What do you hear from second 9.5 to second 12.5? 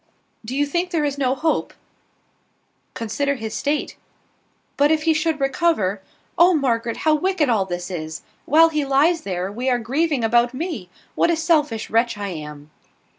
we are grieving about me! What a selfish wretch I